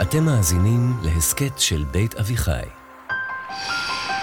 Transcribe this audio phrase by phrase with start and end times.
[0.00, 2.52] אתם מאזינים להסכת של בית אביחי.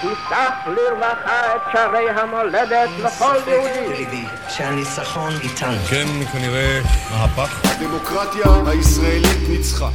[0.01, 4.25] תפתח לרווחה את שערי המולדת לכל יהודי.
[4.49, 5.77] שהניצחון איתנו.
[5.89, 7.61] כן, כנראה מהפך.
[7.65, 9.89] הדמוקרטיה הישראלית ניצחה.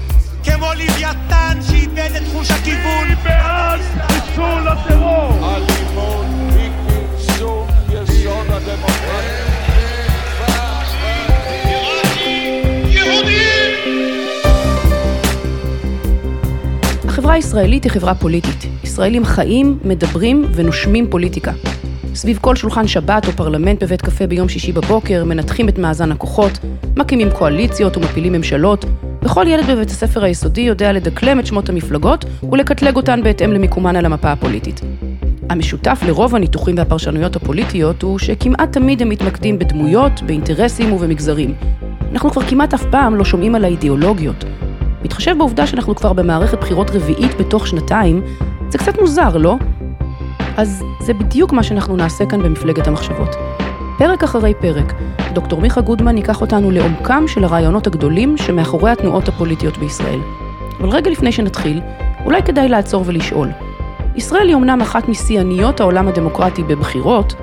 [0.44, 3.14] כמו לוויתן שאיבד את חוש הכיוון.
[3.24, 5.56] בעד חיסול הטרור.
[5.56, 6.70] אלימות היא
[7.88, 9.47] יסוד הדמוקרטיה.
[17.28, 18.66] החברה הישראלית היא חברה פוליטית.
[18.84, 21.52] ישראלים חיים, מדברים ונושמים פוליטיקה.
[22.14, 26.58] סביב כל שולחן שבת או פרלמנט בבית קפה ביום שישי בבוקר, מנתחים את מאזן הכוחות,
[26.96, 28.84] מקימים קואליציות ומפילים ממשלות,
[29.22, 34.06] וכל ילד בבית הספר היסודי יודע לדקלם את שמות המפלגות ולקטלג אותן בהתאם למיקומן על
[34.06, 34.80] המפה הפוליטית.
[35.50, 41.54] המשותף לרוב הניתוחים והפרשנויות הפוליטיות הוא שכמעט תמיד הם מתמקדים בדמויות, באינטרסים ובמגזרים.
[42.12, 44.44] אנחנו כבר כמעט אף פעם לא שומעים על האידיאולוגיות.
[45.02, 48.22] בהתחשב בעובדה שאנחנו כבר במערכת בחירות רביעית בתוך שנתיים,
[48.68, 49.56] זה קצת מוזר, לא?
[50.56, 53.36] אז זה בדיוק מה שאנחנו נעשה כאן במפלגת המחשבות.
[53.98, 54.92] פרק אחרי פרק,
[55.32, 60.20] דוקטור מיכה גודמן ייקח אותנו לעומקם של הרעיונות הגדולים שמאחורי התנועות הפוליטיות בישראל.
[60.80, 61.80] אבל רגע לפני שנתחיל,
[62.24, 63.48] אולי כדאי לעצור ולשאול.
[64.16, 67.34] ישראל היא אמנם אחת משיאניות העולם הדמוקרטי בבחירות,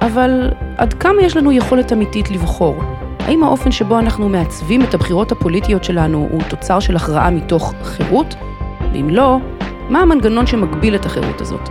[0.00, 2.82] אבל עד כמה יש לנו יכולת אמיתית לבחור?
[3.20, 8.34] האם האופן שבו אנחנו מעצבים את הבחירות הפוליטיות שלנו הוא תוצר של הכרעה מתוך חירות?
[8.92, 9.36] ואם לא,
[9.88, 11.68] מה המנגנון שמגביל את החירות הזאת?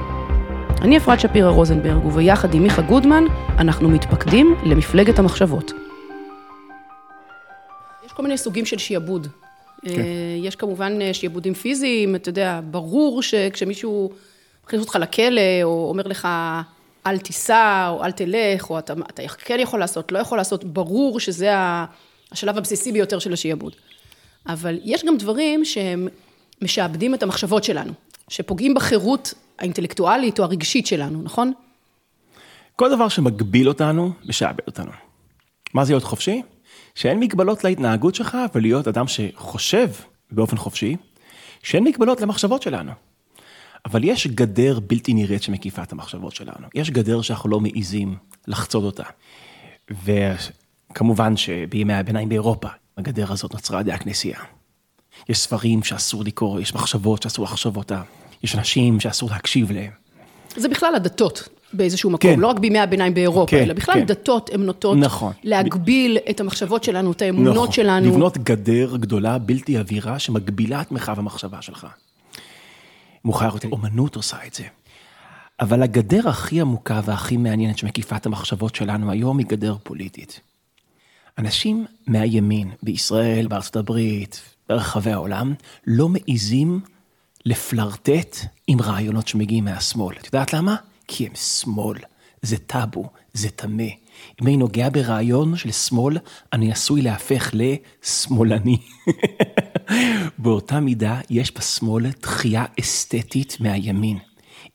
[0.82, 3.24] אני אפרת שפירא רוזנברג, וביחד עם מיכה גודמן,
[3.58, 5.72] אנחנו מתפקדים למפלגת המחשבות.
[8.06, 9.28] יש כל מיני סוגים של שיעבוד.
[9.86, 10.02] כן.
[10.38, 14.12] יש כמובן שיעבודים פיזיים, אתה יודע, ברור שכשמישהו
[14.66, 16.28] מכניס אותך לכלא, או אומר לך,
[17.08, 21.20] אל תיסע, או אל תלך, או אתה, אתה כן יכול לעשות, לא יכול לעשות, ברור
[21.20, 21.54] שזה
[22.32, 23.76] השלב הבסיסי ביותר של השיעבוד.
[24.48, 26.08] אבל יש גם דברים שהם
[26.62, 27.94] משעבדים את המחשבות שלנו,
[28.28, 31.52] שפוגעים בחירות האינטלקטואלית או הרגשית שלנו, נכון?
[32.76, 34.92] כל דבר שמגביל אותנו, משעבד אותנו.
[35.74, 36.42] מה זה להיות חופשי?
[36.96, 39.90] שאין מגבלות להתנהגות שלך ולהיות אדם שחושב
[40.32, 40.96] באופן חופשי,
[41.64, 42.92] שאין מגבלות למחשבות שלנו.
[43.86, 46.68] אבל יש גדר בלתי נראית שמקיפה את המחשבות שלנו.
[46.76, 48.16] יש גדר שאנחנו לא מעיזים
[48.48, 49.04] לחצות אותה.
[50.92, 52.68] וכמובן שבימי הביניים באירופה,
[52.98, 54.40] הגדר הזאת נוצרה על ידי הכנסייה.
[55.30, 58.02] יש ספרים שאסור לקרוא, יש מחשבות שאסור לחשוב אותה,
[58.44, 59.92] יש אנשים שאסור להקשיב להם.
[60.56, 62.40] זה בכלל הדתות באיזשהו מקום, כן.
[62.40, 64.06] לא רק בימי הביניים באירופה, כן, אלא בכלל כן.
[64.06, 65.34] דתות הן נוטות נכון.
[65.44, 66.30] להגביל ב...
[66.30, 67.72] את המחשבות שלנו, את האמונות נכון.
[67.72, 68.08] שלנו.
[68.08, 71.88] לבנות גדר גדולה, בלתי עבירה, שמגבילה את מרחב המחשבה שלך.
[73.26, 74.64] מאוחר יותר, אומנות עושה את זה.
[75.60, 80.40] אבל הגדר הכי עמוקה והכי מעניינת שמקיפה את המחשבות שלנו היום היא גדר פוליטית.
[81.38, 85.54] אנשים מהימין, בישראל, בארצות הברית, ברחבי העולם,
[85.88, 86.80] לא מעיזים
[87.46, 88.38] לפלרטט
[88.68, 90.18] עם רעיונות שמגיעים מהשמאל.
[90.18, 90.76] את יודעת למה?
[91.08, 91.98] כי הם שמאל.
[92.42, 93.84] זה טאבו, זה טמא.
[94.42, 96.18] אם אני נוגע ברעיון של שמאל,
[96.54, 98.78] אני עשוי להפך לשמאלני.
[100.38, 104.18] באותה מידה יש בשמאל דחייה אסתטית מהימין.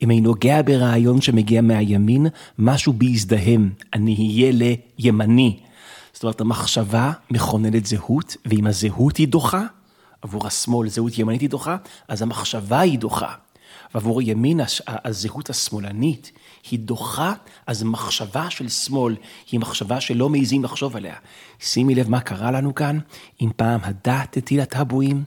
[0.01, 2.27] אם אני נוגע ברעיון שמגיע מהימין,
[2.59, 4.51] משהו בי יזדהם, אני אהיה
[4.99, 5.59] לימני.
[6.13, 9.63] זאת אומרת, המחשבה מכוננת זהות, ואם הזהות היא דוחה,
[10.21, 13.33] עבור השמאל זהות ימנית היא דוחה, אז המחשבה היא דוחה.
[13.95, 16.31] ועבור ימין הזהות השמאלנית
[16.71, 17.33] היא דוחה,
[17.67, 19.15] אז מחשבה של שמאל
[19.51, 21.15] היא מחשבה שלא מעיזים לחשוב עליה.
[21.59, 22.99] שימי לב מה קרה לנו כאן,
[23.41, 25.23] אם פעם הדת הטילה טאבואים,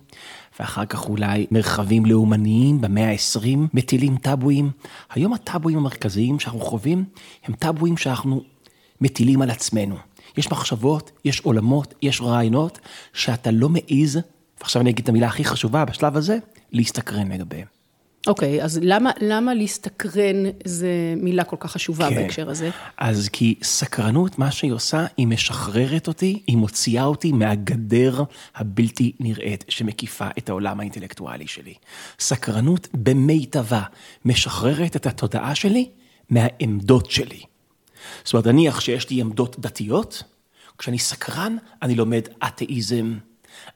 [0.61, 4.71] ואחר כך אולי מרחבים לאומניים במאה ה-20 מטילים טאבואים.
[5.11, 7.05] היום הטאבואים המרכזיים שאנחנו חווים
[7.45, 8.43] הם טאבואים שאנחנו
[9.01, 9.97] מטילים על עצמנו.
[10.37, 12.79] יש מחשבות, יש עולמות, יש רעיונות
[13.13, 14.19] שאתה לא מעז,
[14.61, 16.39] ועכשיו אני אגיד את המילה הכי חשובה בשלב הזה,
[16.73, 17.78] להסתקרן לגביהם.
[18.27, 22.15] אוקיי, okay, אז למה, למה להסתקרן זה מילה כל כך חשובה כן.
[22.15, 22.71] בהקשר הזה?
[22.99, 28.23] אז כי סקרנות, מה שהיא עושה, היא משחררת אותי, היא מוציאה אותי מהגדר
[28.55, 31.75] הבלתי נראית שמקיפה את העולם האינטלקטואלי שלי.
[32.21, 33.83] סקרנות במיטבה
[34.25, 35.89] משחררת את התודעה שלי
[36.31, 37.41] מהעמדות שלי.
[38.25, 40.23] זאת אומרת, נניח שיש לי עמדות דתיות,
[40.79, 43.15] כשאני סקרן, אני לומד אתאיזם,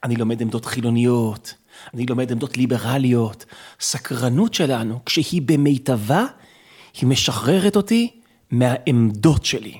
[0.05, 1.55] אני לומד עמדות חילוניות,
[1.94, 3.44] אני לומד עמדות ליברליות.
[3.81, 6.25] סקרנות שלנו, כשהיא במיטבה,
[7.00, 8.11] היא משחררת אותי
[8.50, 9.79] מהעמדות שלי.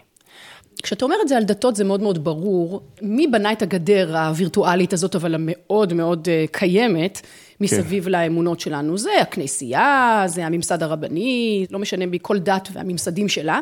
[0.82, 4.93] כשאתה אומר את זה על דתות זה מאוד מאוד ברור, מי בנה את הגדר הווירטואלית
[4.93, 7.20] הזאת, אבל המאוד מאוד אה, קיימת,
[7.60, 8.10] מסביב כן.
[8.10, 8.98] לאמונות שלנו?
[8.98, 13.60] זה הכנסייה, זה הממסד הרבני, לא משנה מכל דת והממסדים שלה,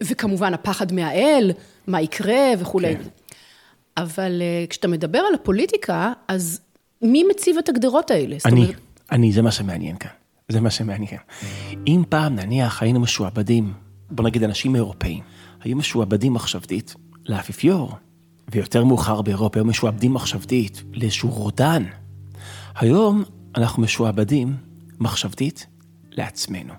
[0.00, 1.52] וכמובן הפחד מהאל,
[1.86, 2.96] מה יקרה וכולי.
[2.96, 3.02] כן.
[3.96, 6.60] אבל אה, כשאתה מדבר על הפוליטיקה, אז
[7.02, 8.36] מי מציב את הגדרות האלה?
[8.44, 8.76] אני, אומרת,
[9.12, 10.10] אני, זה מה שמעניין כאן.
[10.48, 11.20] זה מה שמעניין.
[11.86, 13.72] אם פעם נניח היינו משועבדים,
[14.10, 15.22] בוא נגיד אנשים אירופאים,
[15.60, 16.94] היו משועבדים מחשבתית
[17.26, 17.96] לאפיפיור,
[18.50, 21.84] ויותר מאוחר באירופה היו משועבדים מחשבתית לאיזשהו רודן.
[22.74, 23.24] היום
[23.56, 24.56] אנחנו משועבדים
[25.00, 25.66] מחשבתית
[26.10, 26.74] לעצמנו.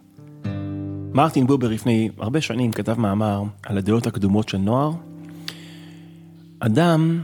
[1.13, 4.91] מרטין בובר לפני הרבה שנים כתב מאמר על הדעות הקדומות של נוער.
[6.59, 7.21] אדם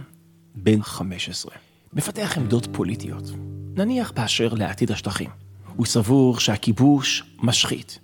[0.56, 3.24] בן 15 מפתח עמדות פוליטיות,
[3.76, 5.30] נניח באשר לעתיד השטחים.
[5.76, 8.00] הוא סבור שהכיבוש משחית,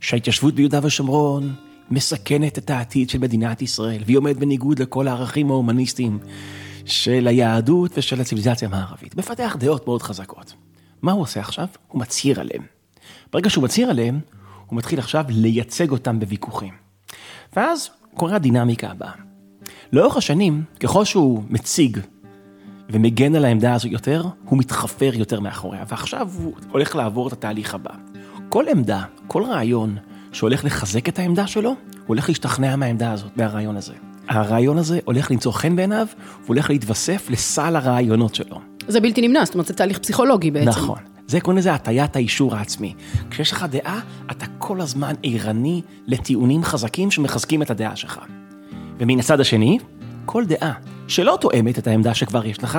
[0.00, 1.54] שההתיישבות ביהודה ושומרון
[1.90, 6.18] מסכנת את העתיד של מדינת ישראל, והיא עומדת בניגוד לכל הערכים ההומניסטיים
[6.84, 9.16] של היהדות ושל הציוויזציה המערבית.
[9.16, 10.54] מפתח דעות מאוד חזקות.
[11.02, 11.66] מה הוא עושה עכשיו?
[11.88, 12.62] הוא מצהיר עליהם.
[13.32, 14.20] ברגע שהוא מצהיר עליהם,
[14.66, 16.74] הוא מתחיל עכשיו לייצג אותם בוויכוחים.
[17.56, 19.12] ואז קורה הדינמיקה הבאה.
[19.92, 21.98] לאורך השנים, ככל שהוא מציג
[22.90, 27.74] ומגן על העמדה הזו יותר, הוא מתחפר יותר מאחוריה, ועכשיו הוא הולך לעבור את התהליך
[27.74, 27.90] הבא.
[28.48, 29.96] כל עמדה, כל רעיון
[30.32, 33.94] שהולך לחזק את העמדה שלו, הוא הולך להשתכנע מהעמדה הזאת, מהרעיון הזה.
[34.28, 38.60] הרעיון הזה הולך למצוא חן בעיניו, והוא הולך להתווסף לסל הרעיונות שלו.
[38.88, 40.68] זה בלתי נמנע, זאת אומרת, זה תהליך פסיכולוגי בעצם.
[40.68, 40.98] נכון.
[41.26, 42.94] זה קוראים לזה הטיית האישור העצמי.
[43.30, 44.00] כשיש לך דעה,
[44.30, 48.20] אתה כל הזמן ערני לטיעונים חזקים שמחזקים את הדעה שלך.
[48.98, 49.78] ומן הצד השני,
[50.24, 50.72] כל דעה
[51.08, 52.78] שלא תואמת את העמדה שכבר יש לך,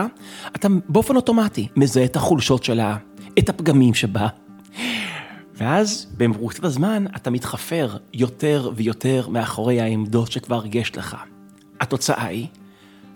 [0.55, 2.97] אתה באופן אוטומטי מזהה את החולשות שלה,
[3.39, 4.27] את הפגמים שבה.
[5.55, 11.17] ואז במרוצת הזמן אתה מתחפר יותר ויותר מאחורי העמדות שכבר יש לך.
[11.79, 12.47] התוצאה היא,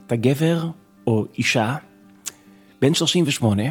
[0.07, 0.69] אתה גבר
[1.07, 1.75] או אישה,
[2.81, 3.63] בן 38,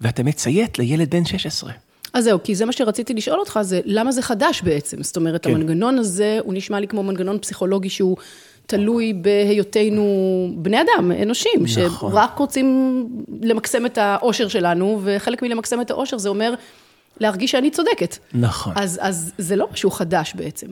[0.00, 1.72] ואתה מציית לילד בן 16.
[2.14, 5.02] אז זהו, כי זה מה שרציתי לשאול אותך, זה למה זה חדש בעצם?
[5.02, 5.50] זאת אומרת, כן.
[5.50, 8.16] המנגנון הזה, הוא נשמע לי כמו מנגנון פסיכולוגי שהוא
[8.68, 10.04] תלוי בהיותנו
[10.56, 12.12] בני אדם, אנושים, נכון.
[12.12, 13.06] שרק רוצים
[13.42, 16.54] למקסם את האושר שלנו, וחלק מלמקסם את האושר זה אומר
[17.20, 18.18] להרגיש שאני צודקת.
[18.34, 18.72] נכון.
[18.76, 20.66] אז, אז זה לא משהו חדש בעצם.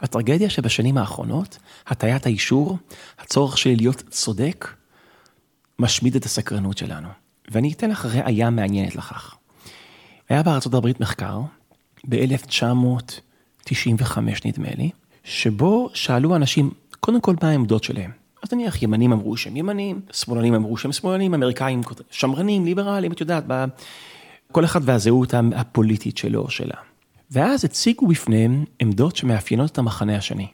[0.00, 2.78] הטרגדיה שבשנים האחרונות, הטיית האישור,
[3.18, 4.68] הצורך שלי להיות צודק,
[5.78, 7.08] משמיד את הסקרנות שלנו.
[7.50, 9.34] ואני אתן לך ראייה מעניינת לכך.
[10.28, 11.40] היה בארצות הברית מחקר,
[12.08, 14.90] ב-1995 נדמה לי,
[15.24, 16.70] שבו שאלו אנשים,
[17.06, 18.10] קודם כל מה העמדות שלהם.
[18.42, 21.80] אז נניח ימנים אמרו שהם ימנים, שמאלנים אמרו שהם שמאלנים, אמריקאים
[22.10, 23.64] שמרנים, ליברלים, את יודעת, ב...
[24.52, 26.74] כל אחד והזהות הפוליטית שלו או שלה.
[27.30, 30.46] ואז הציגו בפניהם עמדות שמאפיינות את המחנה השני.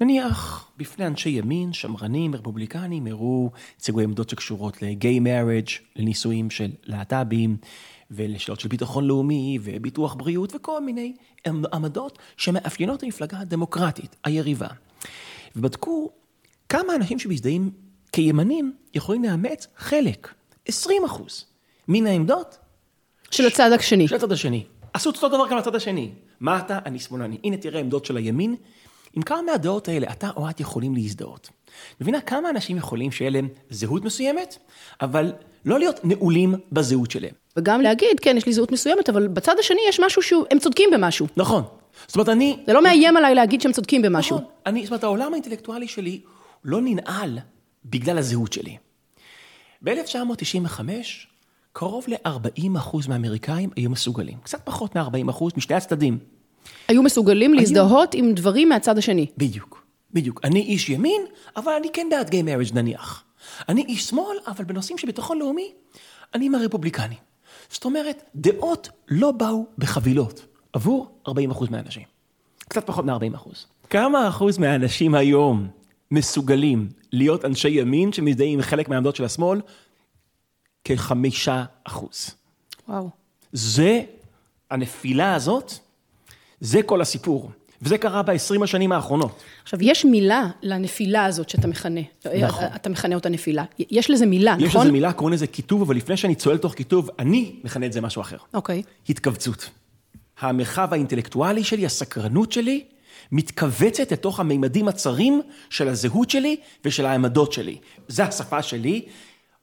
[0.00, 7.56] נניח, בפני אנשי ימין, שמרנים, רפובליקנים, הראו, הציגו עמדות שקשורות לגיי מריג', לנישואים של להט"בים,
[8.10, 11.12] ולשאלות של ביטחון לאומי, וביטוח בריאות, וכל מיני
[11.46, 14.68] עמדות שמאפיינות המפלגה הדמוקרטית, היריבה.
[15.56, 16.10] ובדקו
[16.68, 17.70] כמה אנשים שמזדהים
[18.12, 20.28] כימנים יכולים לאמץ חלק,
[20.66, 21.44] 20 אחוז,
[21.88, 22.58] מן העמדות
[23.30, 24.08] של הצד השני.
[24.08, 24.64] של הצד השני.
[24.92, 26.10] עשו אותו דבר גם לצד השני.
[26.40, 26.78] מה אתה?
[26.86, 27.38] אני שמאלני.
[27.44, 28.56] הנה תראה עמדות של הימין.
[29.12, 31.48] עם כמה מהדעות האלה אתה או את יכולים להזדהות.
[32.00, 34.58] מבינה כמה אנשים יכולים שיהיה להם זהות מסוימת,
[35.00, 35.32] אבל
[35.64, 37.34] לא להיות נעולים בזהות שלהם.
[37.56, 41.26] וגם להגיד, כן, יש לי זהות מסוימת, אבל בצד השני יש משהו שהם צודקים במשהו.
[41.36, 41.62] נכון.
[42.06, 42.56] זאת אומרת, אני...
[42.66, 44.36] זה לא מאיים עליי להגיד שהם צודקים במשהו.
[44.36, 44.48] נכון.
[44.66, 46.20] אני, זאת אומרת, העולם האינטלקטואלי שלי
[46.64, 47.38] לא ננעל
[47.84, 48.76] בגלל הזהות שלי.
[49.82, 50.80] ב-1995,
[51.72, 54.38] קרוב ל-40% מהאמריקאים היו מסוגלים.
[54.42, 56.18] קצת פחות מ-40% משני הצדדים.
[56.88, 59.26] היו מסוגלים להזדהות עם דברים מהצד השני.
[59.36, 60.40] בדיוק, בדיוק.
[60.44, 61.22] אני איש ימין,
[61.56, 63.24] אבל אני כן בעד גיי מריג' נניח.
[63.68, 65.72] אני איש שמאל, אבל בנושאים של ביטחון לאומי,
[66.34, 67.18] אני מהרפובליקנים.
[67.70, 70.46] זאת אומרת, דעות לא באו בחבילות
[70.76, 71.32] עבור 40%
[71.70, 72.02] מהאנשים.
[72.58, 73.48] קצת פחות מ-40%.
[73.90, 75.68] כמה אחוז מהאנשים היום
[76.10, 79.60] מסוגלים להיות אנשי ימין שמזדהים עם חלק מהעמדות של השמאל?
[80.84, 82.30] כחמישה אחוז.
[82.88, 83.10] וואו.
[83.52, 84.00] זה,
[84.70, 85.72] הנפילה הזאת,
[86.60, 87.50] זה כל הסיפור.
[87.82, 89.42] וזה קרה ב-20 השנים האחרונות.
[89.62, 92.00] עכשיו, יש מילה לנפילה הזאת שאתה מכנה.
[92.42, 92.64] נכון.
[92.74, 93.64] אתה מכנה אותה נפילה.
[93.78, 94.82] יש לזה מילה, יש נכון?
[94.82, 98.00] לזה מילה, קוראים לזה כיתוב, אבל לפני שאני צולל תוך כיתוב, אני מכנה את זה
[98.00, 98.36] משהו אחר.
[98.54, 98.82] אוקיי.
[99.08, 99.70] התכווצות.
[100.40, 102.84] המרחב האינטלקטואלי שלי, הסקרנות שלי,
[103.32, 107.78] מתכווצת לתוך המימדים הצרים של הזהות שלי ושל העמדות שלי.
[108.08, 109.02] זה השפה שלי.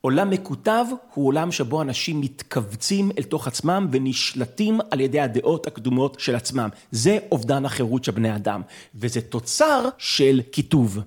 [0.01, 6.19] עולם מקוטב הוא עולם שבו אנשים מתכווצים אל תוך עצמם ונשלטים על ידי הדעות הקדומות
[6.19, 6.69] של עצמם.
[6.91, 8.61] זה אובדן החירות של בני אדם,
[8.95, 10.99] וזה תוצר של קיטוב.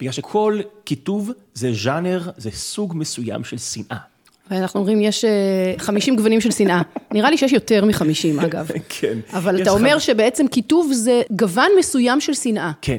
[0.00, 4.11] בגלל שכל קיטוב זה ז'אנר, זה סוג מסוים של שנאה.
[4.52, 6.82] ואנחנו אומרים, יש אה, 50 גוונים של שנאה.
[7.14, 8.70] נראה לי שיש יותר מ-50, אגב.
[9.00, 9.18] כן.
[9.32, 12.72] אבל אתה אומר שבעצם קיטוב זה גוון מסוים של שנאה.
[12.82, 12.98] כן,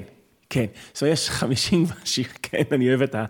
[0.50, 3.25] כן, זאת אומרת, יש 50 שיר, כן, אני אוהב את ה...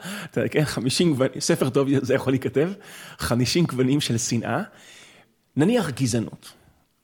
[0.51, 2.71] כן, 50 גוונים, ספר טוב זה יכול להיכתב,
[3.17, 4.61] 50 גוונים של שנאה.
[5.55, 6.51] נניח גזענות,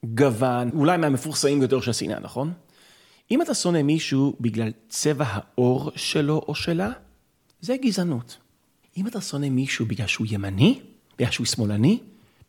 [0.06, 2.54] גוון, אולי מהמפורסמים יותר של שנאה, נכון?
[3.32, 6.90] אם אתה שונא מישהו בגלל צבע העור שלו או שלה,
[7.62, 8.38] זה גזענות.
[8.98, 10.80] אם אתה שונא מישהו בגלל שהוא ימני,
[11.20, 12.00] בגלל שהוא שמאלני,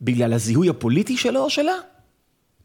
[0.01, 1.75] בגלל הזיהוי הפוליטי שלו או שלה,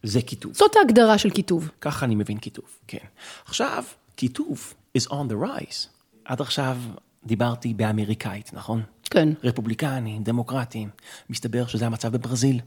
[0.04, 0.54] זה קיטוב.
[0.54, 1.70] זאת ההגדרה של קיטוב.
[1.82, 2.98] ככה אני מבין קיטוב, כן.
[3.46, 3.84] עכשיו,
[4.16, 5.88] קיטוב is on the rise.
[6.26, 6.78] עד עכשיו
[7.26, 8.82] דיברתי באמריקאית, נכון?
[9.04, 9.30] כן.
[9.44, 10.90] רפובליקנים, דמוקרטים.
[11.30, 12.60] מסתבר שזה המצב בברזיל,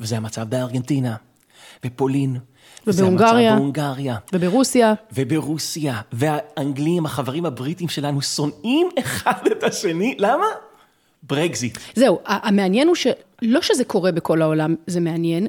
[0.00, 1.16] וזה המצב בארגנטינה,
[1.84, 2.36] בפולין.
[2.86, 3.56] וזה ובהונגריה.
[3.56, 4.16] בהונגריה.
[4.32, 10.46] וברוסיה, וברוסיה, והאנגלים, החברים הבריטים שלנו, שונאים אחד את השני, למה?
[11.26, 11.78] ברקזיט.
[11.94, 15.46] זהו, המעניין הוא שלא שזה קורה בכל העולם, זה מעניין,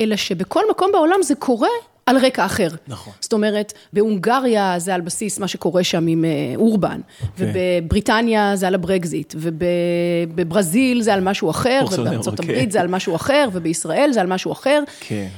[0.00, 1.68] אלא שבכל מקום בעולם זה קורה
[2.06, 2.68] על רקע אחר.
[2.88, 3.12] נכון.
[3.20, 7.00] זאת אומרת, בהונגריה זה על בסיס מה שקורה שם עם אה, אורבן,
[7.38, 12.44] ובבריטניה זה על הברקזיט, ובברזיל זה על משהו אחר, ובארצות כן.
[12.44, 14.82] הברית זה על משהו אחר, ובישראל זה על משהו אחר.
[15.00, 15.28] כן.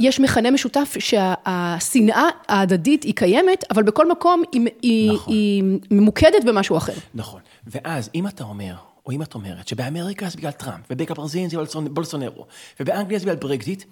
[0.00, 5.32] יש מכנה משותף שהשנאה ההדדית היא קיימת, אבל בכל מקום היא, היא, נכון.
[5.32, 6.92] היא ממוקדת במשהו אחר.
[7.14, 7.40] נכון.
[7.66, 8.74] ואז אם אתה אומר,
[9.08, 12.46] או אם את אומרת, שבאמריקה זה בגלל טראמפ, ובברזיל זה בגלל בולסונרו,
[12.80, 13.84] ובאנגליה זה בגלל ברקזיט,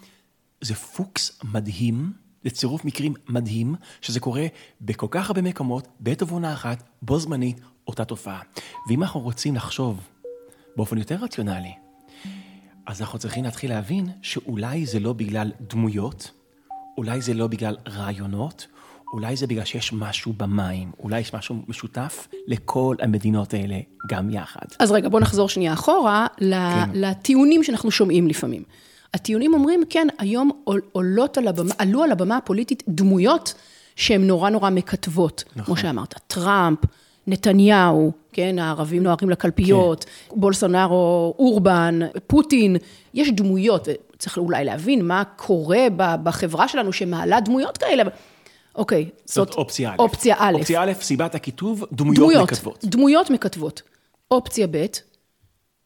[0.61, 2.13] זה פוקס מדהים,
[2.45, 4.47] זה צירוף מקרים מדהים, שזה קורה
[4.81, 8.41] בכל כך הרבה מקומות, בעת ובעונה אחת, בו זמנית, אותה תופעה.
[8.89, 10.01] ואם אנחנו רוצים לחשוב
[10.77, 11.75] באופן יותר רציונלי,
[12.87, 16.31] אז אנחנו צריכים להתחיל להבין שאולי זה לא בגלל דמויות,
[16.99, 18.67] אולי זה לא בגלל רעיונות,
[19.13, 23.77] אולי זה בגלל שיש משהו במים, אולי יש משהו משותף לכל המדינות האלה
[24.09, 24.67] גם יחד.
[24.79, 26.47] אז רגע, בוא נחזור שנייה אחורה כן.
[26.95, 28.63] לטיעונים שאנחנו שומעים לפעמים.
[29.15, 33.55] הטיעונים אומרים, כן, היום עול- עולות על הבמה, עלו על הבמה הפוליטית דמויות
[33.97, 35.45] שהן נורא נורא מקטבות.
[35.51, 35.65] נכון.
[35.65, 36.79] כמו שאמרת, טראמפ,
[37.27, 40.41] נתניהו, כן, הערבים נוהרים לקלפיות, כן.
[40.41, 42.77] בולסונארו, אורבן, פוטין,
[43.15, 45.87] יש דמויות, צריך אולי להבין מה קורה
[46.23, 48.03] בחברה שלנו שמעלה דמויות כאלה.
[48.76, 49.97] אוקיי, זאת אופציה א'.
[49.99, 50.54] אופציה א'.
[50.54, 52.85] אופציה א', סיבת הקיטוב, דמויות, מקטבות.
[52.85, 53.83] דמויות מקטבות.
[54.30, 54.87] אופציה ב',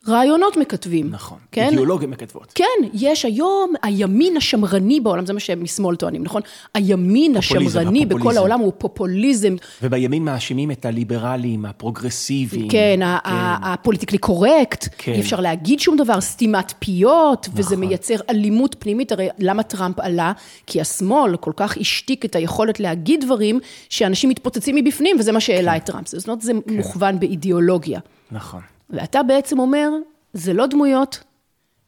[0.08, 1.10] רעיונות מקטבים.
[1.10, 1.38] נכון.
[1.52, 1.66] כן?
[1.66, 2.52] אידיאולוגיות מקטבות.
[2.54, 2.64] כן,
[2.94, 6.42] יש היום, הימין השמרני בעולם, זה מה שהם משמאל טוענים, נכון?
[6.74, 8.38] הימין פופוליזם, השמרני בכל הפופוליזם.
[8.38, 9.56] העולם הוא פופוליזם.
[9.82, 12.68] ובימין מאשימים את הליברלים, הפרוגרסיביים.
[12.68, 15.12] כן, ה- ה politically correct, כן.
[15.12, 17.84] אי אפשר להגיד שום דבר, סתימת פיות, וזה נכון.
[17.88, 19.12] מייצר אלימות פנימית.
[19.12, 20.32] הרי למה טראמפ עלה?
[20.66, 25.76] כי השמאל כל כך השתיק את היכולת להגיד דברים, שאנשים מתפוצצים מבפנים, וזה מה שהעלה
[25.76, 26.08] את טראמפ.
[26.08, 28.00] זאת אומרת, זה מוכוון באידיאולוגיה.
[28.32, 28.60] נכון.
[28.90, 29.88] ואתה בעצם אומר,
[30.32, 31.24] זה לא דמויות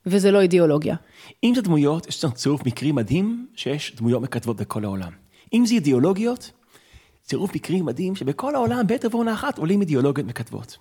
[0.06, 0.96] וזה לא אידיאולוגיה.
[1.44, 5.12] אם זה דמויות, יש לנו צירוף מקרי מדהים שיש דמויות מקטבות בכל העולם.
[5.52, 6.50] אם זה אידיאולוגיות,
[7.22, 10.78] צירוף מקרי מדהים שבכל העולם בעת ובעונה אחת עולים אידיאולוגיות מקטבות.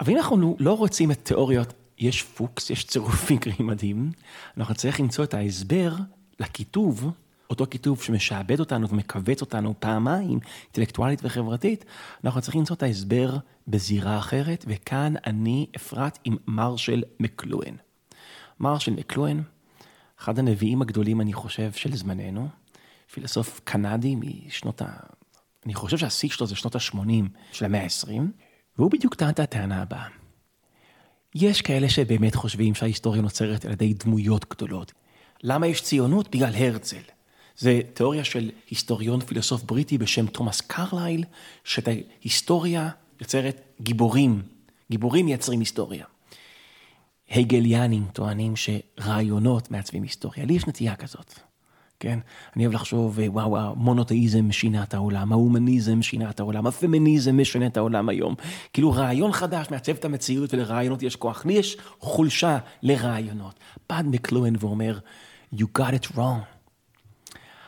[0.00, 4.10] אבל אם אנחנו לא רוצים את תיאוריות, יש פוקס, יש צירוף מקרי מדהים,
[4.56, 5.94] אנחנו צריכים למצוא את ההסבר
[6.40, 7.10] לכיתוב,
[7.54, 11.84] אותו כיתוב שמשעבד אותנו ומכווץ אותנו פעמיים, אינטלקטואלית וחברתית,
[12.24, 13.36] אנחנו צריכים למצוא את ההסבר
[13.68, 17.74] בזירה אחרת, וכאן אני אפרט עם מרשל מקלואן.
[18.60, 19.42] מרשל מקלואן,
[20.20, 22.48] אחד הנביאים הגדולים, אני חושב, של זמננו,
[23.12, 24.86] פילוסוף קנדי משנות ה...
[25.66, 28.20] אני חושב שהשיא שלו זה שנות ה-80 של המאה ה-20,
[28.78, 30.06] והוא בדיוק טען את הטענה הבאה.
[31.34, 34.92] יש כאלה שבאמת חושבים שההיסטוריה נוצרת על ידי דמויות גדולות.
[35.42, 36.30] למה יש ציונות?
[36.30, 37.13] בגלל הרצל.
[37.58, 41.24] זה תיאוריה של היסטוריון פילוסוף בריטי בשם תומאס קרלייל,
[41.64, 42.88] שאת ההיסטוריה
[43.20, 44.42] יוצרת גיבורים.
[44.90, 46.04] גיבורים מייצרים היסטוריה.
[47.30, 50.44] הגליאנים טוענים שרעיונות מעצבים היסטוריה.
[50.44, 51.34] לי יש נטייה כזאת,
[52.00, 52.18] כן?
[52.56, 57.76] אני אוהב לחשוב, וואו, המונותאיזם שינה את העולם, ההומניזם שינה את העולם, הפמיניזם משנה את
[57.76, 58.34] העולם היום.
[58.72, 61.46] כאילו רעיון חדש מעצב את המציאות ולרעיונות יש כוח.
[61.46, 63.60] לי יש חולשה לרעיונות.
[63.88, 64.98] בא מקלואן ואומר,
[65.54, 66.54] you got it wrong.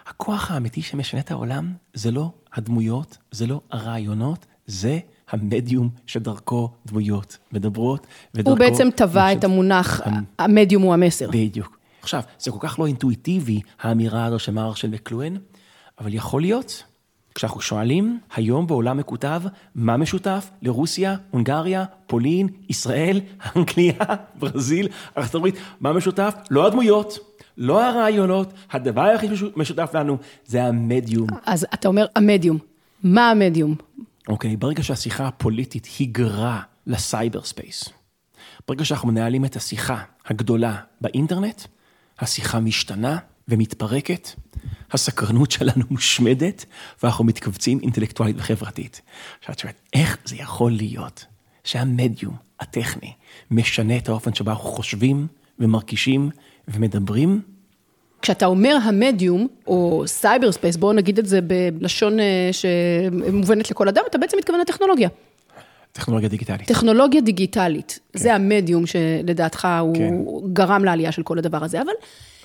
[0.06, 4.98] הכוח האמיתי שמשנה את העולם זה לא הדמויות, זה לא הרעיונות, זה
[5.30, 8.50] המדיום שדרכו דמויות מדברות, ודרכו...
[8.50, 10.00] הוא בעצם טבע את המונח,
[10.38, 11.30] המדיום הוא המסר.
[11.32, 11.78] בדיוק.
[12.02, 15.34] עכשיו, זה כל כך לא אינטואיטיבי, האמירה הזו של מרשל מקלואן,
[15.98, 16.82] אבל יכול להיות,
[17.34, 19.42] כשאנחנו שואלים, היום בעולם מקוטב,
[19.75, 23.20] מה משותף לרוסיה, הונגריה, פולין, ישראל,
[23.56, 23.94] אנגליה,
[24.38, 26.34] ברזיל, ארצות הברית, מה משותף?
[26.50, 27.18] לא הדמויות,
[27.58, 31.28] לא הרעיונות, הדבר היחיד משותף לנו זה המדיום.
[31.46, 32.58] אז אתה אומר, המדיום.
[33.02, 33.75] מה המדיום?
[34.28, 37.88] אוקיי, ברגע שהשיחה הפוליטית היגרה ל cyberspace,
[38.68, 41.62] ברגע שאנחנו מנהלים את השיחה הגדולה באינטרנט,
[42.18, 44.28] השיחה משתנה ומתפרקת,
[44.92, 46.64] הסקרנות שלנו מושמדת,
[47.02, 49.00] ואנחנו מתכווצים אינטלקטואלית וחברתית.
[49.38, 51.25] עכשיו את שואלת, איך זה יכול להיות
[51.64, 53.12] שהמדיום הטכני
[53.50, 55.26] משנה את האופן שבו אנחנו חושבים
[55.58, 56.30] ומרגישים
[56.68, 57.40] ומדברים?
[58.23, 64.18] כשאתה אומר המדיום, או cyberspace, בואו נגיד את זה בלשון אה, שמובנת לכל אדם, אתה
[64.18, 65.08] בעצם מתכוון לטכנולוגיה.
[65.92, 66.68] טכנולוגיה דיגיטלית.
[66.68, 68.18] טכנולוגיה דיגיטלית, כן.
[68.18, 70.14] זה המדיום שלדעתך הוא כן.
[70.52, 71.92] גרם לעלייה של כל הדבר הזה, אבל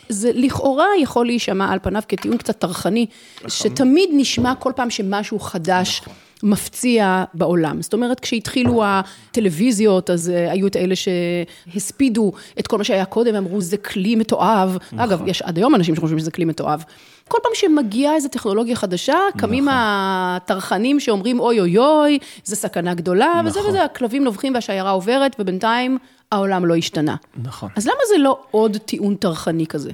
[0.09, 3.05] זה לכאורה יכול להישמע על פניו כטיעון קצת טרחני,
[3.37, 3.49] נכון.
[3.49, 6.01] שתמיד נשמע כל פעם שמשהו חדש.
[6.01, 6.13] נכון.
[6.43, 7.81] מפציע בעולם.
[7.81, 13.35] זאת אומרת, כשהתחילו הטלוויזיות, אז אה, היו את אלה שהספידו את כל מה שהיה קודם,
[13.35, 14.77] אמרו, זה כלי מתועב.
[14.85, 14.99] נכון.
[14.99, 16.83] אגב, יש עד היום אנשים שחושבים שזה כלי מתועב.
[17.27, 19.77] כל פעם שמגיעה איזו טכנולוגיה חדשה, קמים נכון.
[19.81, 23.45] הטרחנים שאומרים, אוי אוי אוי, זה סכנה גדולה, נכון.
[23.47, 25.97] וזה וזה, הכלבים נובחים והשיירה עוברת, ובינתיים
[26.31, 27.15] העולם לא השתנה.
[27.43, 27.69] נכון.
[27.75, 29.91] אז למה זה לא עוד טיעון טרחני כזה?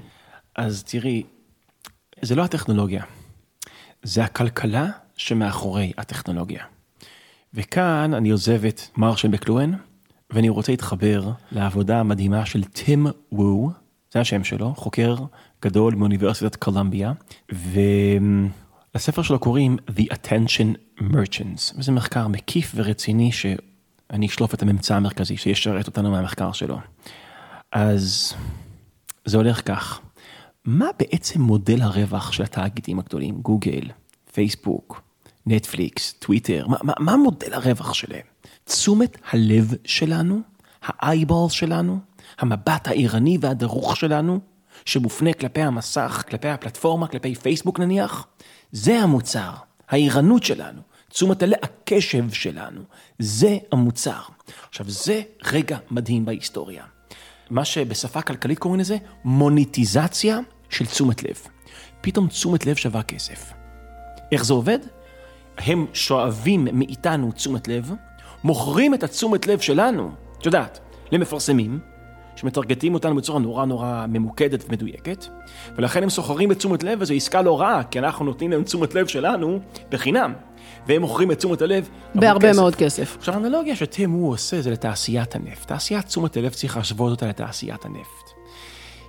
[0.55, 1.23] אז תראי,
[2.21, 3.03] זה לא הטכנולוגיה,
[4.03, 6.63] זה הכלכלה שמאחורי הטכנולוגיה.
[7.53, 9.73] וכאן אני עוזב את מרשל מקלואן,
[10.29, 13.71] ואני רוצה להתחבר לעבודה המדהימה של טים וו,
[14.13, 15.15] זה השם שלו, חוקר
[15.61, 17.13] גדול מאוניברסיטת קולומביה,
[18.93, 25.37] ולספר שלו קוראים The Attention Merchants, וזה מחקר מקיף ורציני שאני אשלוף את הממצא המרכזי
[25.37, 26.79] שישרת אותנו מהמחקר שלו.
[27.71, 28.33] אז
[29.25, 30.01] זה הולך כך,
[30.65, 33.83] מה בעצם מודל הרווח של התאגידים הגדולים, גוגל,
[34.33, 35.06] פייסבוק,
[35.47, 38.21] נטפליקס, טוויטר, מה, מה, מה מודל הרווח שלהם?
[38.65, 40.41] תשומת הלב שלנו,
[40.83, 41.99] האייבול שלנו,
[42.39, 44.39] המבט העירני והדרוך שלנו,
[44.85, 48.27] שמופנה כלפי המסך, כלפי הפלטפורמה, כלפי פייסבוק נניח,
[48.71, 49.51] זה המוצר,
[49.89, 52.81] העירנות שלנו, תשומת הלב, הקשב שלנו,
[53.19, 54.21] זה המוצר.
[54.69, 56.83] עכשיו, זה רגע מדהים בהיסטוריה.
[57.49, 60.39] מה שבשפה כלכלית קוראים לזה מוניטיזציה
[60.69, 61.37] של תשומת לב.
[62.01, 63.53] פתאום תשומת לב שווה כסף.
[64.31, 64.79] איך זה עובד?
[65.57, 67.91] הם שואבים מאיתנו תשומת לב,
[68.43, 70.79] מוכרים את התשומת לב שלנו, את יודעת,
[71.11, 71.79] למפרסמים,
[72.35, 75.25] שמטרגטים אותנו בצורה נורא נורא ממוקדת ומדויקת,
[75.75, 79.07] ולכן הם סוחרים בתשומת לב, וזו עסקה לא רעה, כי אנחנו נותנים להם תשומת לב
[79.07, 80.33] שלנו בחינם,
[80.87, 82.59] והם מוכרים את תשומת הלב בהרבה כסף.
[82.59, 83.15] מאוד כסף.
[83.17, 83.75] עכשיו, האנלוגיה
[84.07, 85.67] הוא עושה זה לתעשיית הנפט.
[85.67, 88.26] תעשיית תשומת הלב צריך להשוות אותה לתעשיית הנפט.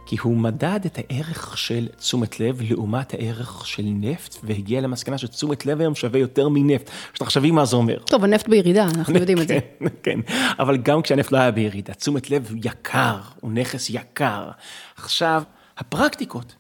[0.09, 5.67] כי הוא מדד את הערך של תשומת לב לעומת הערך של נפט, והגיע למסקנה שתשומת
[5.67, 6.91] לב היום שווה יותר מנפט.
[7.15, 7.99] שתחשבי מה זה אומר.
[7.99, 9.59] טוב, הנפט בירידה, אנחנו יודעים את זה.
[9.79, 10.21] כן, כן,
[10.59, 14.51] אבל גם כשהנפט לא היה בירידה, תשומת לב יקר, הוא נכס יקר.
[14.97, 15.43] עכשיו,
[15.79, 16.55] הפרקטיקות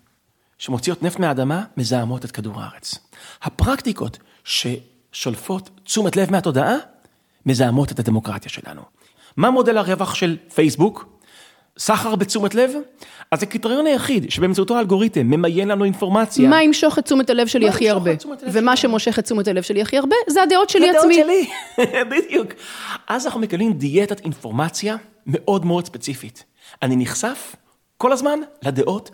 [0.59, 2.99] שמוציאות נפט מהאדמה, מזהמות את כדור הארץ.
[3.43, 6.75] הפרקטיקות ששולפות תשומת לב מהתודעה,
[7.47, 8.83] מזהמות את הדמוקרטיה שלנו.
[9.37, 11.18] מה מודל הרווח של פייסבוק?
[11.79, 12.73] סחר בתשומת לב,
[13.31, 16.49] אז הקריטריון היחיד שבאמצעותו האלגוריתם ממיין לנו אינפורמציה.
[16.49, 18.11] מה ימשוך את תשומת הלב שלי הכי הרבה?
[18.53, 21.23] ומה שמושך את תשומת הלב שלי הכי הרבה, זה הדעות שלי עצמי.
[21.23, 22.53] הדעות שלי, בדיוק.
[23.09, 26.45] אז אנחנו מקבלים דיאטת אינפורמציה מאוד מאוד ספציפית.
[26.83, 27.57] אני נחשף
[27.97, 29.11] כל הזמן לדעות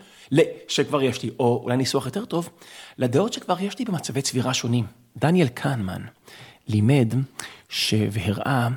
[0.69, 2.49] שכבר יש לי, או אולי ניסוח יותר טוב,
[2.99, 4.85] לדעות שכבר יש לי במצבי צבירה שונים.
[5.17, 6.03] דניאל קהנמן
[6.69, 7.15] לימד
[8.11, 8.69] והראה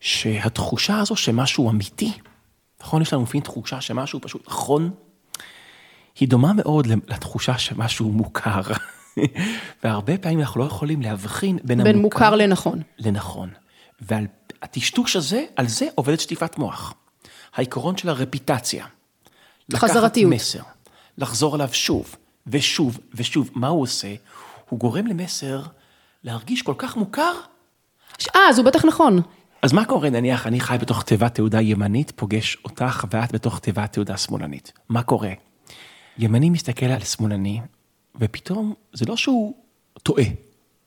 [0.00, 2.12] שהתחושה הזו שמשהו אמיתי,
[2.84, 3.02] נכון?
[3.02, 4.90] יש לנו לפעמים תחושה שמשהו פשוט נכון,
[6.20, 8.60] היא דומה מאוד לתחושה שמשהו מוכר.
[9.84, 12.18] והרבה פעמים אנחנו לא יכולים להבחין בין, בין המוכר...
[12.24, 12.82] מוכר לנכון.
[12.98, 13.50] לנכון.
[14.00, 14.26] ועל
[14.62, 16.94] הטשטוש הזה, על זה עובדת שטיפת מוח.
[17.54, 18.86] העיקרון של הרפיטציה.
[19.74, 20.32] חזרתיות.
[20.32, 20.62] לקחת מסר,
[21.18, 22.16] לחזור עליו שוב
[22.46, 23.50] ושוב ושוב.
[23.54, 24.14] מה הוא עושה?
[24.68, 25.62] הוא גורם למסר
[26.24, 27.32] להרגיש כל כך מוכר.
[28.36, 29.22] אה, אז הוא בטח נכון.
[29.64, 33.92] אז מה קורה נניח אני חי בתוך תיבת תעודה ימנית, פוגש אותך ואת בתוך תיבת
[33.92, 34.72] תעודה שמאלנית.
[34.88, 35.32] מה קורה?
[36.18, 37.60] ימני מסתכל על שמאלני,
[38.20, 39.54] ופתאום זה לא שהוא
[40.02, 40.24] טועה,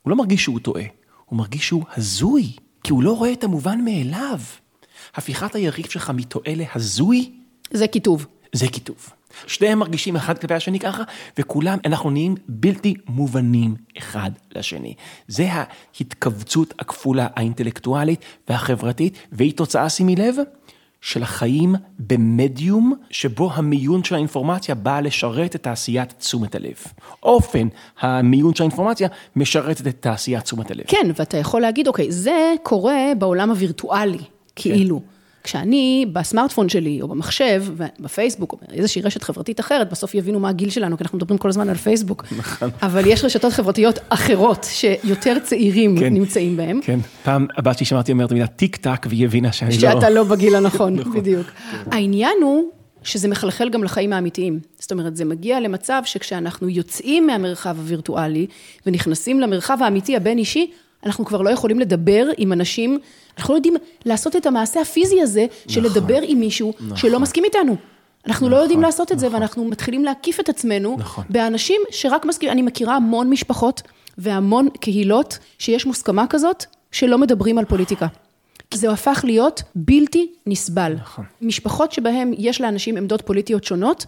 [0.02, 0.84] הוא לא מרגיש שהוא טועה,
[1.26, 2.52] הוא מרגיש שהוא הזוי,
[2.84, 4.40] כי הוא לא רואה את המובן מאליו.
[5.16, 7.32] הפיכת היריב שלך מטועה להזוי,
[7.72, 8.26] זה כיתוב.
[8.54, 9.10] זה כיתוב.
[9.48, 11.04] שניהם מרגישים אחד כלפי השני ככה,
[11.38, 14.94] וכולם, אנחנו נהיים בלתי מובנים אחד לשני.
[15.28, 20.36] זה ההתכווצות הכפולה האינטלקטואלית והחברתית, והיא תוצאה, שימי לב,
[21.02, 26.76] של החיים במדיום שבו המיון של האינפורמציה בא לשרת את תעשיית תשומת הלב.
[27.24, 27.68] אופן
[28.00, 30.84] המיון של האינפורמציה משרתת את תעשיית תשומת הלב.
[30.88, 34.24] כן, ואתה יכול להגיד, אוקיי, זה קורה בעולם הווירטואלי,
[34.56, 35.00] כאילו.
[35.00, 35.17] כן.
[35.48, 37.66] כשאני בסמארטפון שלי, או במחשב,
[38.00, 41.50] בפייסבוק, או באיזושהי רשת חברתית אחרת, בסוף יבינו מה הגיל שלנו, כי אנחנו מדברים כל
[41.50, 42.26] הזמן על פייסבוק.
[42.38, 42.70] נכון.
[42.82, 46.80] אבל יש רשתות חברתיות אחרות, שיותר צעירים כן, נמצאים בהן.
[46.84, 49.80] כן, פעם הבת שלי שמעתי אומרת מילה טיק טק, והיא הבינה שאני לא...
[49.80, 51.48] שאתה לא בגיל הנכון, נכון, בדיוק.
[51.48, 51.92] כן.
[51.92, 52.64] העניין הוא...
[53.04, 54.60] שזה מחלחל גם לחיים האמיתיים.
[54.80, 58.48] זאת אומרת, זה מגיע למצב שכשאנחנו יוצאים מהמרחב הווירטואלי
[58.86, 60.72] ונכנסים למרחב האמיתי הבין-אישי,
[61.06, 63.00] אנחנו כבר לא יכולים לדבר עם אנשים,
[63.38, 65.92] אנחנו לא יודעים לעשות את המעשה הפיזי הזה של נכון.
[65.92, 67.76] לדבר עם מישהו שלא מסכים איתנו.
[68.28, 71.24] אנחנו לא יודעים לעשות את זה, ואנחנו מתחילים להקיף את עצמנו נכון.
[71.30, 72.54] באנשים שרק מסכימים.
[72.54, 73.82] אני מכירה המון משפחות
[74.18, 78.08] והמון קהילות שיש מוסכמה כזאת, שלא מדברים על פוליטיקה.
[78.74, 80.94] זה הפך להיות בלתי נסבל.
[80.94, 81.26] נכון.
[81.42, 84.06] משפחות שבהן יש לאנשים עמדות פוליטיות שונות,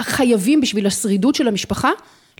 [0.00, 1.90] חייבים בשביל השרידות של המשפחה,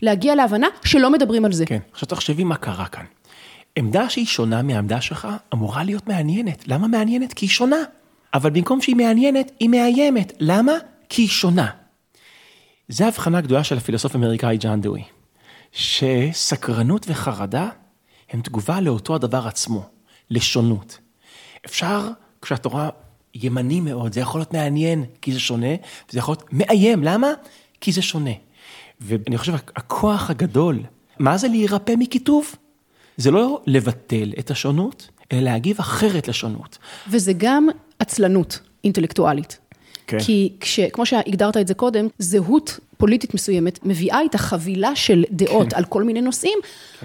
[0.01, 1.65] להגיע להבנה שלא מדברים על זה.
[1.65, 3.03] כן, עכשיו תחשבי מה קרה כאן.
[3.79, 6.67] עמדה שהיא שונה מהעמדה שלך אמורה להיות מעניינת.
[6.67, 7.33] למה מעניינת?
[7.33, 7.77] כי היא שונה.
[8.33, 10.33] אבל במקום שהיא מעניינת, היא מאיימת.
[10.39, 10.73] למה?
[11.09, 11.69] כי היא שונה.
[12.89, 15.03] זו ההבחנה הגדולה של הפילוסוף האמריקאי ג'אן דואי,
[15.71, 17.69] שסקרנות וחרדה
[18.29, 19.89] הם תגובה לאותו הדבר עצמו,
[20.29, 20.97] לשונות.
[21.65, 22.09] אפשר,
[22.41, 22.89] כשאת רואה
[23.33, 25.75] ימני מאוד, זה יכול להיות מעניין, כי זה שונה,
[26.09, 27.27] וזה יכול להיות מאיים, למה?
[27.81, 28.31] כי זה שונה.
[29.01, 30.79] ואני חושב, הכוח הגדול,
[31.19, 32.55] מה זה להירפא מקיטוב?
[33.19, 36.77] זה לא לבטל את השונות, אלא להגיב אחרת לשונות.
[37.09, 37.67] וזה גם
[37.99, 39.59] עצלנות אינטלקטואלית.
[40.07, 40.19] כן.
[40.19, 45.69] כי כש, כמו שהגדרת את זה קודם, זהות פוליטית מסוימת מביאה איתה חבילה של דעות
[45.69, 45.77] כן.
[45.77, 46.59] על כל מיני נושאים,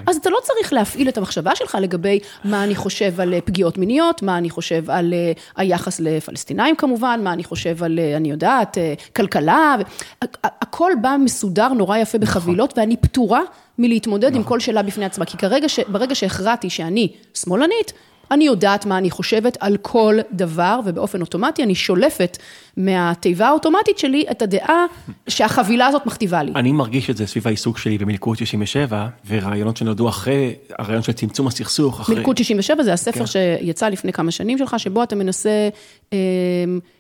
[0.07, 3.79] אז אתה לא צריך להפעיל את המחשבה שלך לגבי מה אני חושב על אה, פגיעות
[3.79, 8.31] מיניות, מה אני חושב על אה, היחס לפלסטינאים כמובן, מה אני חושב על, אה, אני
[8.31, 8.79] יודעת,
[9.17, 13.41] כלכלה, ו- הכל בא מסודר נורא יפה בחבילות, ואני פטורה
[13.79, 17.93] מלהתמודד עם כל שאלה בפני עצמה, כי כרגע, ש- ברגע שהכרעתי שאני שמאלנית,
[18.31, 22.39] אני יודעת מה אני חושבת על כל דבר, ובאופן אוטומטי אני שולפת
[22.77, 24.87] מהתיבה האוטומטית שלי את הדעה
[25.29, 26.53] שהחבילה הזאת מכתיבה לי.
[26.55, 31.47] אני מרגיש את זה סביב העיסוק שלי במלכוד 67, ורעיונות שנולדו אחרי, הרעיון של צמצום
[31.47, 32.17] הסכסוך, אחרי...
[32.17, 33.27] מלכוד 67 זה הספר כן.
[33.27, 35.69] שיצא לפני כמה שנים שלך, שבו אתה מנסה
[36.13, 36.19] אה,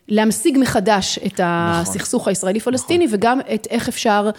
[0.08, 1.42] להמשיג מחדש את נכון.
[1.42, 4.30] הסכסוך הישראלי-פלסטיני, וגם את איך אפשר,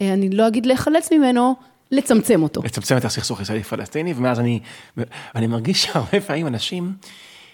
[0.00, 1.54] אה, אני לא אגיד להיחלץ ממנו,
[1.90, 2.62] לצמצם אותו.
[2.64, 4.60] לצמצם את הסכסוך הישראלי-פלסטיני, ומאז אני,
[5.34, 6.92] אני מרגיש שהרבה פעמים אנשים,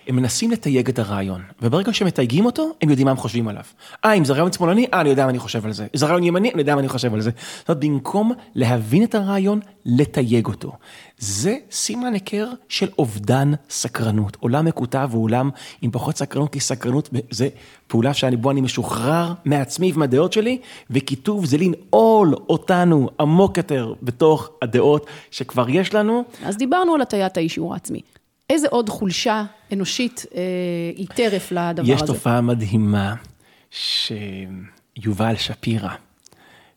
[0.06, 3.62] הם מנסים לתייג את הרעיון, וברגע שמתייגים אותו, הם יודעים מה הם חושבים עליו.
[4.04, 5.82] אה, אם זה רעיון שמאלני, אה, אני יודע מה אני חושב על זה.
[5.82, 7.30] אם זה רעיון ימני, אני יודע מה אני חושב על זה.
[7.58, 10.72] זאת אומרת, במקום להבין את הרעיון, לתייג אותו.
[11.18, 14.36] זה סימן היכר של אובדן סקרנות.
[14.40, 15.50] עולם מקוטב הוא עולם
[15.82, 17.48] עם פחות סקרנות, כי סקרנות זה
[17.86, 20.58] פעולה שאני, בו אני משוחרר מעצמי ומהדעות שלי,
[20.90, 26.24] וקיטוב זה לנעול אותנו עמוק יותר בתוך הדעות שכבר יש לנו.
[26.44, 28.00] אז דיברנו על הטיית האישור העצמי.
[28.50, 30.40] איזה עוד חולשה אנושית אה,
[30.96, 32.12] היא טרף לדבר יש הזה?
[32.12, 33.14] תופעה מדהימה
[33.70, 35.94] שיובל שפירא,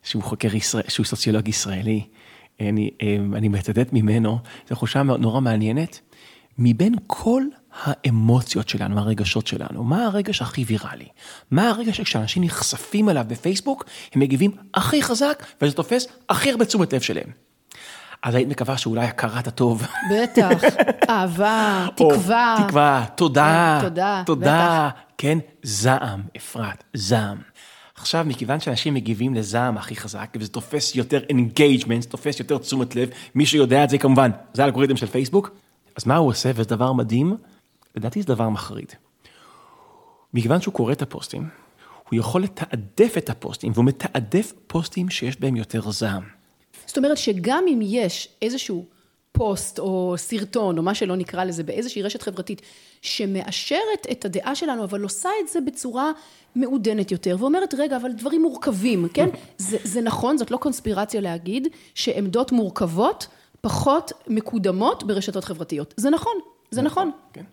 [0.03, 2.01] שהוא חוקר ישראל, שהוא סוציולוג ישראלי,
[2.59, 5.99] אני, אה, אני מצטט ממנו, זו חולשה נורא מעניינת.
[6.59, 7.43] מבין כל
[7.83, 11.07] האמוציות שלנו, הרגשות שלנו, מה הרגש הכי ויראלי?
[11.51, 16.93] מה הרגש שכשאנשים נחשפים אליו בפייסבוק, הם מגיבים הכי חזק, וזה תופס הכי הרבה תשומת
[16.93, 17.46] לב שלהם.
[18.23, 19.87] אז היית מקווה שאולי הכרת הטוב.
[20.11, 20.63] בטח,
[21.09, 22.57] אהבה, או, תקווה.
[22.67, 23.79] תקווה, תודה.
[23.81, 24.89] כן, תודה, תודה.
[25.17, 27.37] כן, זעם, אפרת, זעם.
[27.95, 32.95] עכשיו, מכיוון שאנשים מגיבים לזעם הכי חזק, וזה תופס יותר engagement, זה תופס יותר תשומת
[32.95, 35.51] לב, מי שיודע את זה כמובן, זה האלגוריתם של פייסבוק,
[35.95, 37.37] אז מה הוא עושה, וזה דבר מדהים,
[37.95, 38.91] לדעתי זה דבר מחריד.
[40.33, 41.49] מכיוון שהוא קורא את הפוסטים,
[42.09, 46.36] הוא יכול לתעדף את הפוסטים, והוא מתעדף פוסטים שיש בהם יותר זעם.
[46.85, 48.85] זאת אומרת שגם אם יש איזשהו
[49.31, 52.61] פוסט או סרטון או מה שלא נקרא לזה באיזושהי רשת חברתית
[53.01, 56.11] שמאשרת את הדעה שלנו אבל עושה את זה בצורה
[56.55, 61.67] מעודנת יותר ואומרת רגע אבל דברים מורכבים כן זה, זה נכון זאת לא קונספירציה להגיד
[61.93, 63.27] שעמדות מורכבות
[63.61, 66.33] פחות מקודמות ברשתות חברתיות זה נכון
[66.71, 67.43] זה נכון כן,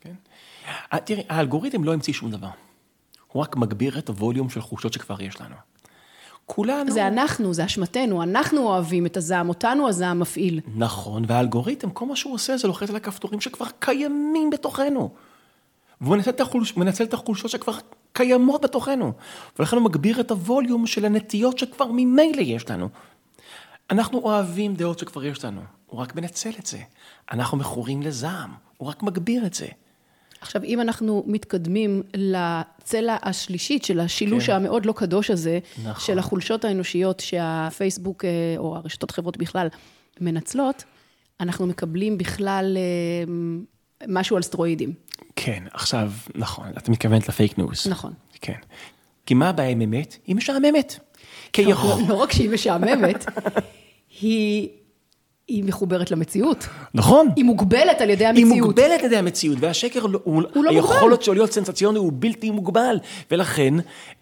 [0.00, 0.14] כן.
[0.92, 2.48] אה, תראי, האלגוריתם לא המציא שום דבר.
[3.32, 5.54] הוא רק מגביר את הווליום של חולשות שכבר יש לנו.
[6.54, 6.90] כולנו...
[6.92, 12.16] זה אנחנו זה אשמתנו אנחנו אוהבים את הזעם אותנו הזעם מפעיל נכון, והאלגוריתם, כל מה
[12.16, 15.10] שהוא עושה זה לוחץ על הכפתורים שכבר קיימים בתוכנו.
[16.00, 17.72] והוא מנצל את, החולש, מנצל את החולשות שכבר
[18.12, 19.12] קיימות בתוכנו.
[19.58, 22.88] ולכן הוא מגביר את הווליום של הנטיות שכבר ממילא יש לנו.
[23.90, 26.78] אנחנו אוהבים דעות שכבר יש לנו, הוא רק מנצל את זה.
[27.32, 29.66] אנחנו מכורים לזעם, הוא רק מגביר את זה.
[30.40, 34.52] עכשיו, אם אנחנו מתקדמים לצלע השלישית של השילוש כן.
[34.52, 36.06] המאוד לא קדוש הזה, נכון.
[36.06, 39.68] של החולשות האנושיות שהפייסבוק אה, או הרשתות חברות בכלל
[40.20, 40.84] מנצלות,
[41.40, 43.32] אנחנו מקבלים בכלל אה,
[44.08, 44.92] משהו על סטרואידים.
[45.36, 47.86] כן, עכשיו, נכון, את מתכוונת לפייק ניוז.
[47.86, 48.12] נכון.
[48.40, 48.58] כן.
[49.26, 50.16] כי מה הבעיה עם אמת?
[50.26, 50.98] היא משעממת.
[51.52, 52.00] כי יכול...
[52.00, 53.24] לא, לא רק שהיא משעממת,
[54.20, 54.68] היא,
[55.50, 56.66] היא מחוברת למציאות.
[56.94, 57.28] נכון.
[57.36, 58.58] היא מוגבלת על ידי היא המציאות.
[58.66, 60.76] מוגבלת על ידי המציאות, והשקר לא- הוא, הוא לא מוגבל.
[60.94, 62.98] היכולת שלו להיות סנסציוני הוא בלתי מוגבל,
[63.30, 63.74] ולכן...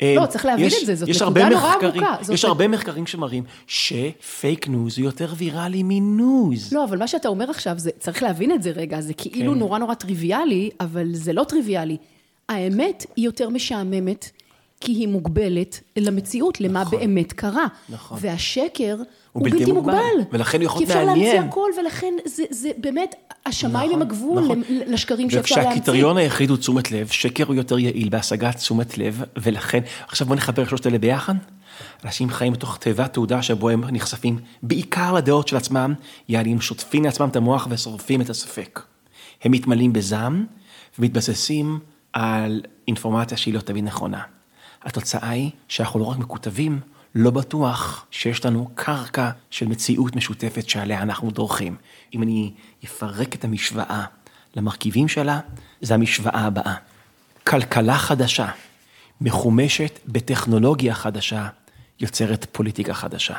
[0.02, 2.68] אה, לא, צריך להבין יש- את זה, זאת נקודה נורא עמוקה, זאת יש נק- הרבה
[2.68, 6.72] מחקרים שמראים ש fake news הוא יותר ויראלי מ news.
[6.72, 9.58] לא, אבל מה שאתה אומר עכשיו, זה, צריך להבין את זה רגע, זה כאילו כן.
[9.58, 11.96] נורא נורא טריוויאלי, אבל זה לא טריוויאלי.
[12.48, 14.30] האמת היא יותר משעממת,
[14.80, 17.66] כי היא מוגבלת למציאות, למה באמת קרה.
[17.88, 18.18] נכון.
[18.20, 18.96] והשקר
[19.32, 20.24] הוא בלתי בלתי מוגבל, מוגבל.
[20.32, 21.34] ולכן הוא יכול כי אפשר מעניין.
[21.34, 23.14] להמציא הכל, ולכן זה, זה באמת,
[23.46, 24.62] השמיים הם הגבול נכון.
[24.68, 25.72] לשקרים שאפשר להמציא.
[25.72, 30.36] וכשהקריטריון היחיד הוא תשומת לב, שקר הוא יותר יעיל בהשגת תשומת לב, ולכן, עכשיו בוא
[30.36, 31.34] נחבר שלושת אלה ביחד.
[32.04, 35.94] אנשים חיים בתוך תיבת תעודה שבו הם נחשפים בעיקר לדעות של עצמם,
[36.28, 38.80] יעני הם שוטפים לעצמם את המוח ושורפים את הספק.
[39.42, 40.44] הם מתמלאים בזעם
[40.98, 41.78] ומתבססים
[42.12, 44.20] על אינפורמציה שהיא לא תמיד נכונה.
[44.88, 46.80] התוצאה היא שאנחנו לא רק מקוטבים,
[47.14, 51.76] לא בטוח שיש לנו קרקע של מציאות משותפת שעליה אנחנו דורכים.
[52.14, 52.52] אם אני
[52.84, 54.04] אפרק את המשוואה
[54.56, 55.40] למרכיבים שלה,
[55.80, 56.74] זה המשוואה הבאה.
[57.46, 58.48] כלכלה חדשה,
[59.20, 61.48] מחומשת בטכנולוגיה חדשה,
[62.00, 63.34] יוצרת פוליטיקה חדשה.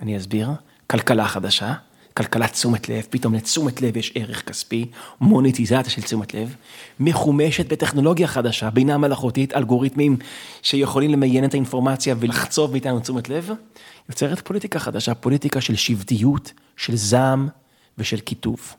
[0.00, 0.50] אני אסביר.
[0.86, 1.74] כלכלה חדשה,
[2.16, 4.86] כלכלת תשומת לב, פתאום לתשומת לב יש ערך כספי,
[5.20, 6.54] מוניטיזציה של תשומת לב,
[7.00, 10.16] מחומשת בטכנולוגיה חדשה, בינה מלאכותית, אלגוריתמים
[10.62, 13.50] שיכולים למיין את האינפורמציה ולחצוב מאיתנו תשומת לב,
[14.08, 17.48] יוצרת פוליטיקה חדשה, פוליטיקה של שבטיות, של זעם
[17.98, 18.74] ושל קיטוב.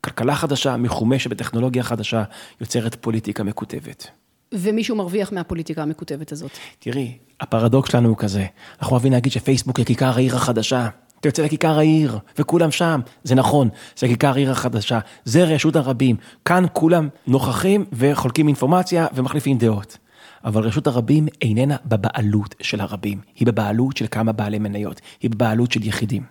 [0.00, 2.22] כלכלה חדשה, מחומשת בטכנולוגיה חדשה,
[2.60, 4.06] יוצרת פוליטיקה מקוטבת.
[4.52, 6.50] ומישהו מרוויח מהפוליטיקה המקוטבת הזאת.
[6.78, 8.46] תראי, הפרדוקס שלנו הוא כזה,
[8.80, 10.88] אנחנו אוהבים להגיד שפייסבוק היא כיכר העיר החדשה.
[11.20, 13.00] אתה יוצא לכיכר העיר, וכולם שם.
[13.24, 16.16] זה נכון, זה כיכר העיר החדשה, זה רשות הרבים.
[16.44, 19.98] כאן כולם נוכחים וחולקים אינפורמציה ומחליפים דעות.
[20.44, 25.72] אבל רשות הרבים איננה בבעלות של הרבים, היא בבעלות של כמה בעלי מניות, היא בבעלות
[25.72, 26.22] של יחידים.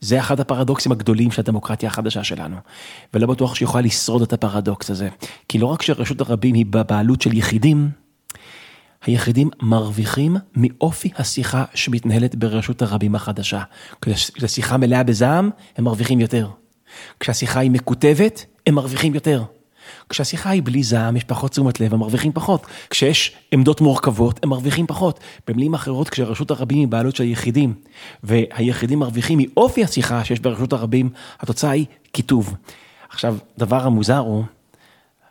[0.00, 2.56] זה אחד הפרדוקסים הגדולים של הדמוקרטיה החדשה שלנו,
[3.14, 5.08] ולא בטוח שיכולה לשרוד את הפרדוקס הזה.
[5.48, 7.90] כי לא רק שרשות הרבים היא בבעלות של יחידים,
[9.06, 13.62] היחידים מרוויחים מאופי השיחה שמתנהלת ברשות הרבים החדשה.
[14.02, 16.48] כשהשיחה מלאה בזעם, הם מרוויחים יותר.
[17.20, 19.42] כשהשיחה היא מקוטבת, הם מרוויחים יותר.
[20.08, 22.66] כשהשיחה היא בלי זעם, יש פחות תשומת לב, הם מרוויחים פחות.
[22.90, 25.20] כשיש עמדות מורכבות, הם מרוויחים פחות.
[25.48, 27.74] במילים אחרות, כשרשות הרבים היא בעלות של היחידים,
[28.22, 32.54] והיחידים מרוויחים מאופי השיחה שיש ברשות הרבים, התוצאה היא קיטוב.
[33.08, 34.44] עכשיו, דבר המוזר הוא,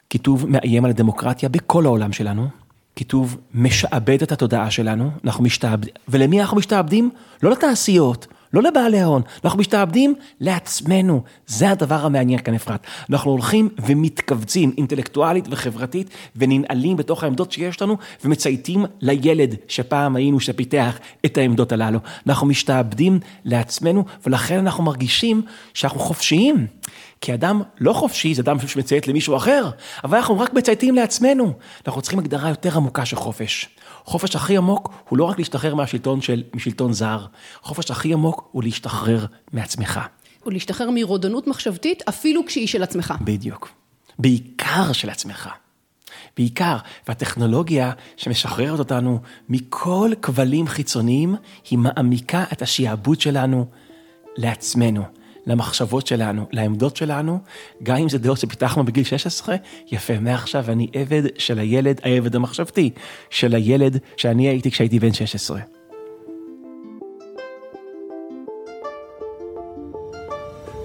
[0.07, 2.64] קיטוב מאיים על הדמוקרטיה בכל העולם שלנו.
[2.95, 7.09] קיטוב משעבד את התודעה שלנו, אנחנו משתעבדים, ולמי אנחנו משתעבדים?
[7.43, 11.23] לא לתעשיות, לא לבעלי ההון, אנחנו משתעבדים לעצמנו.
[11.47, 12.87] זה הדבר המעניין כאן אפרת.
[13.09, 20.99] אנחנו הולכים ומתכווצים אינטלקטואלית וחברתית, וננעלים בתוך העמדות שיש לנו, ומצייתים לילד שפעם היינו שפיתח
[21.25, 21.99] את העמדות הללו.
[22.27, 25.41] אנחנו משתעבדים לעצמנו, ולכן אנחנו מרגישים
[25.73, 26.67] שאנחנו חופשיים.
[27.25, 29.69] כי אדם לא חופשי זה אדם שמציית למישהו אחר,
[30.03, 31.53] אבל אנחנו רק מצייתים לעצמנו.
[31.87, 33.69] אנחנו צריכים הגדרה יותר עמוקה של חופש.
[34.03, 37.25] חופש הכי עמוק הוא לא רק להשתחרר מהשלטון של, משלטון זר,
[37.61, 39.99] חופש הכי עמוק הוא להשתחרר מעצמך.
[40.45, 43.13] או להשתחרר מרודנות מחשבתית, אפילו כשהיא של עצמך.
[43.21, 43.69] בדיוק.
[44.19, 45.49] בעיקר של עצמך.
[46.37, 51.35] בעיקר, והטכנולוגיה שמשחררת אותנו מכל כבלים חיצוניים,
[51.69, 53.65] היא מעמיקה את השעבוד שלנו
[54.37, 55.24] לעצמנו.
[55.47, 57.39] למחשבות שלנו, לעמדות שלנו,
[57.83, 59.55] גם אם זה דעות שפיתחנו בגיל 16,
[59.91, 62.89] יפה, מעכשיו אני עבד של הילד, העבד המחשבתי,
[63.29, 65.74] של הילד שאני הייתי כשהייתי בן 16.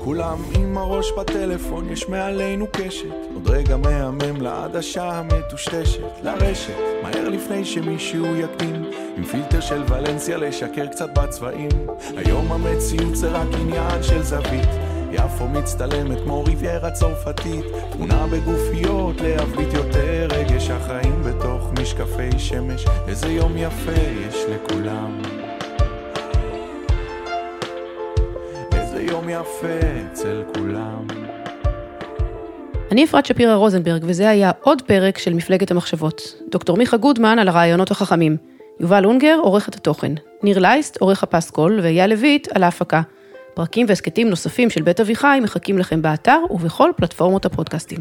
[0.05, 3.09] כולם עם הראש בטלפון, יש מעלינו קשת.
[3.35, 8.85] עוד רגע מהמם לעדשה המטושטשת, לרשת, מהר לפני שמישהו יקדים.
[9.17, 11.69] עם פילטר של ולנסיה לשקר קצת בצבעים.
[12.17, 14.69] היום המציאות זה רק עניין של זווית.
[15.13, 17.65] יפו מצטלמת כמו ריביירה צרפתית.
[17.93, 22.87] תמונה בגופיות, להבליט יותר רגש החיים בתוך משקפי שמש.
[23.09, 25.40] איזה יום יפה יש לכולם.
[29.31, 29.79] יפה
[30.13, 31.07] אצל כולם.
[32.93, 36.35] אני אפרת שפירא רוזנברג, וזה היה עוד פרק של מפלגת המחשבות.
[36.51, 38.37] דוקטור מיכה גודמן על הרעיונות החכמים.
[38.81, 40.13] יובל אונגר, עורך את התוכן.
[40.43, 43.03] ניר לייסט, עורך הפסקול, ואייל לויט על ההפקה.
[43.55, 47.99] פרקים והסכתים נוספים של בית אביחי מחכים לכם באתר ובכל פלטפורמות הפודקאסטים.